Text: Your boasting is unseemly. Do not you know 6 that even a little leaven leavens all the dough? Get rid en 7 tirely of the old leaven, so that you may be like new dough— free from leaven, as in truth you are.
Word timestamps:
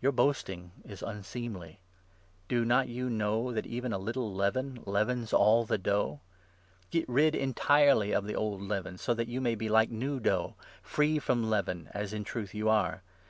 Your 0.00 0.12
boasting 0.12 0.72
is 0.86 1.02
unseemly. 1.02 1.80
Do 2.48 2.64
not 2.64 2.88
you 2.88 3.10
know 3.10 3.46
6 3.50 3.56
that 3.56 3.66
even 3.66 3.92
a 3.92 3.98
little 3.98 4.32
leaven 4.34 4.82
leavens 4.86 5.34
all 5.34 5.66
the 5.66 5.76
dough? 5.76 6.20
Get 6.90 7.06
rid 7.10 7.34
en 7.36 7.50
7 7.50 7.52
tirely 7.52 8.12
of 8.12 8.24
the 8.26 8.34
old 8.36 8.62
leaven, 8.62 8.96
so 8.96 9.12
that 9.12 9.28
you 9.28 9.38
may 9.38 9.54
be 9.54 9.68
like 9.68 9.90
new 9.90 10.18
dough— 10.18 10.54
free 10.92 11.18
from 11.18 11.50
leaven, 11.50 11.90
as 11.92 12.14
in 12.14 12.24
truth 12.24 12.54
you 12.54 12.70
are. 12.70 13.02